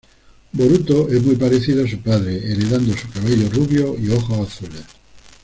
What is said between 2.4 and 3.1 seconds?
heredando su